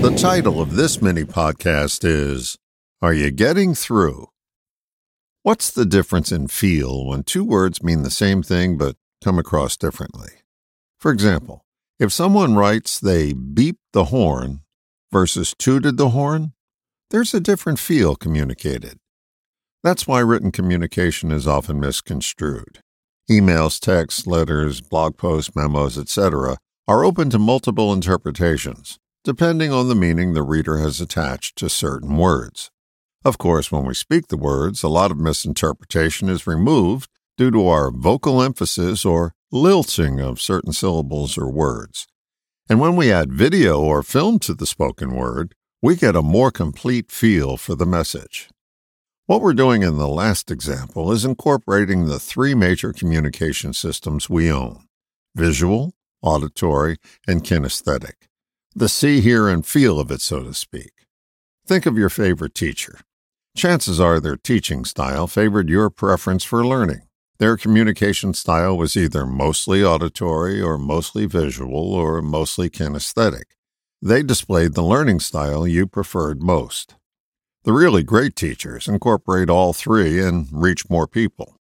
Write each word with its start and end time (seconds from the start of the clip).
The 0.00 0.16
title 0.16 0.62
of 0.62 0.76
this 0.76 1.02
mini 1.02 1.24
podcast 1.24 2.06
is 2.06 2.56
Are 3.02 3.12
You 3.12 3.30
Getting 3.30 3.74
Through? 3.74 4.28
What's 5.42 5.70
the 5.70 5.84
difference 5.84 6.32
in 6.32 6.48
feel 6.48 7.04
when 7.04 7.22
two 7.22 7.44
words 7.44 7.82
mean 7.82 8.02
the 8.02 8.10
same 8.10 8.42
thing 8.42 8.78
but 8.78 8.96
come 9.22 9.38
across 9.38 9.76
differently? 9.76 10.30
For 10.98 11.12
example, 11.12 11.66
if 11.98 12.14
someone 12.14 12.54
writes 12.54 12.98
they 12.98 13.34
beeped 13.34 13.84
the 13.92 14.06
horn 14.06 14.62
versus 15.12 15.54
tooted 15.58 15.98
the 15.98 16.08
horn, 16.08 16.54
there's 17.10 17.34
a 17.34 17.38
different 17.38 17.78
feel 17.78 18.16
communicated. 18.16 19.00
That's 19.84 20.06
why 20.06 20.20
written 20.20 20.50
communication 20.50 21.30
is 21.30 21.46
often 21.46 21.78
misconstrued. 21.78 22.78
Emails, 23.30 23.78
texts, 23.78 24.26
letters, 24.26 24.80
blog 24.80 25.18
posts, 25.18 25.54
memos, 25.54 25.98
etc. 25.98 26.56
are 26.88 27.04
open 27.04 27.28
to 27.28 27.38
multiple 27.38 27.92
interpretations 27.92 28.98
depending 29.22 29.70
on 29.70 29.88
the 29.88 29.94
meaning 29.94 30.32
the 30.32 30.42
reader 30.42 30.78
has 30.78 31.00
attached 31.00 31.56
to 31.56 31.68
certain 31.68 32.16
words. 32.16 32.70
Of 33.22 33.36
course, 33.36 33.70
when 33.70 33.84
we 33.84 33.92
speak 33.92 34.28
the 34.28 34.38
words, 34.38 34.82
a 34.82 34.88
lot 34.88 35.10
of 35.10 35.18
misinterpretation 35.18 36.30
is 36.30 36.46
removed 36.46 37.10
due 37.36 37.50
to 37.50 37.68
our 37.68 37.90
vocal 37.90 38.42
emphasis 38.42 39.04
or 39.04 39.34
lilting 39.52 40.20
of 40.20 40.40
certain 40.40 40.72
syllables 40.72 41.36
or 41.36 41.50
words. 41.50 42.06
And 42.68 42.80
when 42.80 42.96
we 42.96 43.12
add 43.12 43.32
video 43.32 43.78
or 43.80 44.02
film 44.02 44.38
to 44.40 44.54
the 44.54 44.66
spoken 44.66 45.14
word, 45.14 45.54
we 45.82 45.96
get 45.96 46.16
a 46.16 46.22
more 46.22 46.50
complete 46.50 47.12
feel 47.12 47.58
for 47.58 47.74
the 47.74 47.86
message. 47.86 48.48
What 49.26 49.42
we're 49.42 49.52
doing 49.52 49.82
in 49.82 49.98
the 49.98 50.08
last 50.08 50.50
example 50.50 51.12
is 51.12 51.26
incorporating 51.26 52.06
the 52.06 52.18
three 52.18 52.54
major 52.54 52.92
communication 52.92 53.74
systems 53.74 54.30
we 54.30 54.50
own 54.50 54.84
visual, 55.36 55.92
auditory, 56.22 56.96
and 57.28 57.44
kinesthetic 57.44 58.14
the 58.74 58.88
see, 58.88 59.20
hear, 59.20 59.48
and 59.48 59.66
feel 59.66 59.98
of 59.98 60.10
it, 60.10 60.20
so 60.20 60.42
to 60.42 60.54
speak. 60.54 60.92
Think 61.66 61.86
of 61.86 61.98
your 61.98 62.08
favorite 62.08 62.54
teacher. 62.54 63.00
Chances 63.56 64.00
are 64.00 64.20
their 64.20 64.36
teaching 64.36 64.84
style 64.84 65.26
favored 65.26 65.68
your 65.68 65.90
preference 65.90 66.44
for 66.44 66.64
learning. 66.64 67.02
Their 67.38 67.56
communication 67.56 68.34
style 68.34 68.76
was 68.76 68.96
either 68.96 69.26
mostly 69.26 69.82
auditory 69.82 70.60
or 70.60 70.78
mostly 70.78 71.26
visual 71.26 71.94
or 71.94 72.22
mostly 72.22 72.68
kinesthetic. 72.68 73.44
They 74.02 74.22
displayed 74.22 74.74
the 74.74 74.82
learning 74.82 75.20
style 75.20 75.66
you 75.66 75.86
preferred 75.86 76.42
most. 76.42 76.94
The 77.64 77.72
really 77.72 78.02
great 78.02 78.36
teachers 78.36 78.88
incorporate 78.88 79.50
all 79.50 79.72
three 79.72 80.20
and 80.20 80.48
reach 80.50 80.88
more 80.88 81.06
people. 81.06 81.56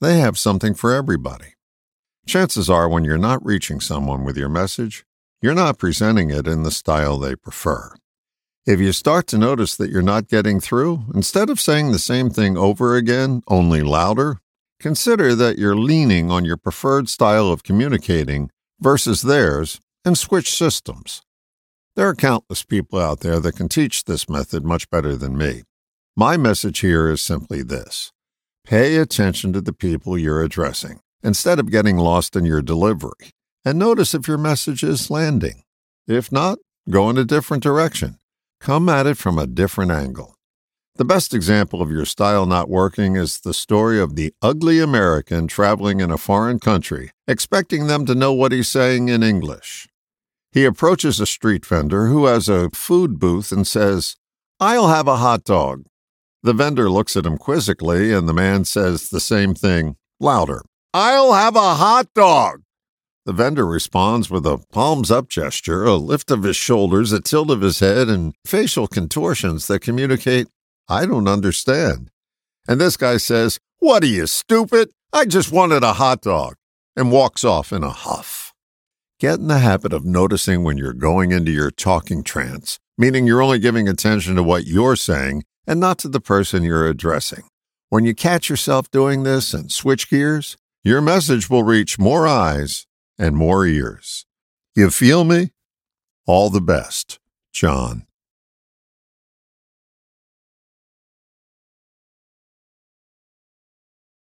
They 0.00 0.18
have 0.18 0.38
something 0.38 0.74
for 0.74 0.92
everybody. 0.92 1.54
Chances 2.26 2.70
are, 2.70 2.88
when 2.88 3.04
you're 3.04 3.18
not 3.18 3.44
reaching 3.44 3.80
someone 3.80 4.24
with 4.24 4.36
your 4.36 4.48
message, 4.48 5.04
you're 5.42 5.54
not 5.54 5.76
presenting 5.76 6.30
it 6.30 6.46
in 6.46 6.62
the 6.62 6.70
style 6.70 7.18
they 7.18 7.34
prefer. 7.34 7.92
If 8.64 8.78
you 8.78 8.92
start 8.92 9.26
to 9.26 9.38
notice 9.38 9.74
that 9.74 9.90
you're 9.90 10.00
not 10.00 10.28
getting 10.28 10.60
through, 10.60 11.06
instead 11.12 11.50
of 11.50 11.58
saying 11.58 11.90
the 11.90 11.98
same 11.98 12.30
thing 12.30 12.56
over 12.56 12.94
again, 12.94 13.42
only 13.48 13.82
louder, 13.82 14.38
consider 14.78 15.34
that 15.34 15.58
you're 15.58 15.74
leaning 15.74 16.30
on 16.30 16.44
your 16.44 16.56
preferred 16.56 17.08
style 17.08 17.48
of 17.48 17.64
communicating 17.64 18.50
versus 18.80 19.22
theirs 19.22 19.80
and 20.04 20.16
switch 20.16 20.54
systems. 20.54 21.22
There 21.96 22.06
are 22.06 22.14
countless 22.14 22.62
people 22.62 23.00
out 23.00 23.20
there 23.20 23.40
that 23.40 23.56
can 23.56 23.68
teach 23.68 24.04
this 24.04 24.28
method 24.28 24.64
much 24.64 24.88
better 24.90 25.16
than 25.16 25.36
me. 25.36 25.62
My 26.16 26.36
message 26.36 26.78
here 26.80 27.10
is 27.10 27.20
simply 27.20 27.64
this 27.64 28.12
pay 28.64 28.96
attention 28.96 29.52
to 29.54 29.60
the 29.60 29.72
people 29.72 30.16
you're 30.16 30.44
addressing 30.44 31.00
instead 31.24 31.58
of 31.58 31.72
getting 31.72 31.96
lost 31.96 32.36
in 32.36 32.44
your 32.44 32.62
delivery 32.62 33.32
and 33.64 33.78
notice 33.78 34.14
if 34.14 34.28
your 34.28 34.38
message 34.38 34.82
is 34.82 35.10
landing. 35.10 35.62
If 36.06 36.32
not, 36.32 36.58
go 36.90 37.08
in 37.10 37.18
a 37.18 37.24
different 37.24 37.62
direction. 37.62 38.18
Come 38.60 38.88
at 38.88 39.06
it 39.06 39.16
from 39.16 39.38
a 39.38 39.46
different 39.46 39.90
angle. 39.90 40.36
The 40.96 41.04
best 41.06 41.32
example 41.32 41.80
of 41.80 41.90
your 41.90 42.04
style 42.04 42.44
not 42.44 42.68
working 42.68 43.16
is 43.16 43.40
the 43.40 43.54
story 43.54 43.98
of 43.98 44.14
the 44.14 44.34
ugly 44.42 44.78
American 44.78 45.46
traveling 45.46 46.00
in 46.00 46.10
a 46.10 46.18
foreign 46.18 46.58
country, 46.58 47.10
expecting 47.26 47.86
them 47.86 48.04
to 48.06 48.14
know 48.14 48.32
what 48.32 48.52
he's 48.52 48.68
saying 48.68 49.08
in 49.08 49.22
English. 49.22 49.88
He 50.52 50.66
approaches 50.66 51.18
a 51.18 51.26
street 51.26 51.64
vendor 51.64 52.08
who 52.08 52.26
has 52.26 52.48
a 52.48 52.68
food 52.70 53.18
booth 53.18 53.52
and 53.52 53.66
says, 53.66 54.16
I'll 54.60 54.88
have 54.88 55.08
a 55.08 55.16
hot 55.16 55.44
dog. 55.44 55.86
The 56.42 56.52
vendor 56.52 56.90
looks 56.90 57.16
at 57.16 57.24
him 57.24 57.38
quizzically, 57.38 58.12
and 58.12 58.28
the 58.28 58.34
man 58.34 58.66
says 58.66 59.08
the 59.08 59.20
same 59.20 59.54
thing, 59.54 59.96
louder. 60.20 60.62
I'll 60.92 61.32
have 61.32 61.56
a 61.56 61.74
hot 61.74 62.12
dog. 62.14 62.62
The 63.24 63.32
vendor 63.32 63.64
responds 63.64 64.30
with 64.30 64.44
a 64.46 64.58
palms 64.72 65.08
up 65.08 65.28
gesture, 65.28 65.84
a 65.84 65.94
lift 65.94 66.32
of 66.32 66.42
his 66.42 66.56
shoulders, 66.56 67.12
a 67.12 67.20
tilt 67.20 67.50
of 67.50 67.60
his 67.60 67.78
head, 67.78 68.08
and 68.08 68.34
facial 68.44 68.88
contortions 68.88 69.68
that 69.68 69.78
communicate, 69.78 70.48
I 70.88 71.06
don't 71.06 71.28
understand. 71.28 72.10
And 72.66 72.80
this 72.80 72.96
guy 72.96 73.18
says, 73.18 73.60
What 73.78 74.02
are 74.02 74.08
you, 74.08 74.26
stupid? 74.26 74.90
I 75.12 75.26
just 75.26 75.52
wanted 75.52 75.84
a 75.84 75.92
hot 75.92 76.22
dog, 76.22 76.56
and 76.96 77.12
walks 77.12 77.44
off 77.44 77.72
in 77.72 77.84
a 77.84 77.90
huff. 77.90 78.52
Get 79.20 79.38
in 79.38 79.46
the 79.46 79.60
habit 79.60 79.92
of 79.92 80.04
noticing 80.04 80.64
when 80.64 80.76
you're 80.76 80.92
going 80.92 81.30
into 81.30 81.52
your 81.52 81.70
talking 81.70 82.24
trance, 82.24 82.80
meaning 82.98 83.28
you're 83.28 83.42
only 83.42 83.60
giving 83.60 83.88
attention 83.88 84.34
to 84.34 84.42
what 84.42 84.66
you're 84.66 84.96
saying 84.96 85.44
and 85.64 85.78
not 85.78 85.98
to 85.98 86.08
the 86.08 86.20
person 86.20 86.64
you're 86.64 86.88
addressing. 86.88 87.44
When 87.88 88.04
you 88.04 88.16
catch 88.16 88.50
yourself 88.50 88.90
doing 88.90 89.22
this 89.22 89.54
and 89.54 89.70
switch 89.70 90.10
gears, 90.10 90.56
your 90.82 91.00
message 91.00 91.48
will 91.48 91.62
reach 91.62 92.00
more 92.00 92.26
eyes 92.26 92.84
and 93.18 93.36
more 93.36 93.66
ears. 93.66 94.26
You 94.74 94.90
feel 94.90 95.24
me? 95.24 95.50
All 96.26 96.50
the 96.50 96.60
best, 96.60 97.18
John. 97.52 98.06